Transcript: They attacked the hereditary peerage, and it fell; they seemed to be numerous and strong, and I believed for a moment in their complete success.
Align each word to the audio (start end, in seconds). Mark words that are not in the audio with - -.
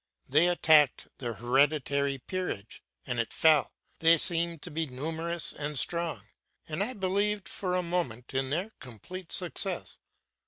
They 0.27 0.47
attacked 0.47 1.09
the 1.19 1.33
hereditary 1.33 2.17
peerage, 2.17 2.81
and 3.05 3.19
it 3.19 3.31
fell; 3.31 3.71
they 3.99 4.17
seemed 4.17 4.63
to 4.63 4.71
be 4.71 4.87
numerous 4.87 5.53
and 5.53 5.77
strong, 5.77 6.23
and 6.67 6.81
I 6.81 6.93
believed 6.93 7.47
for 7.47 7.75
a 7.75 7.83
moment 7.83 8.33
in 8.33 8.49
their 8.49 8.71
complete 8.79 9.31
success. 9.31 9.99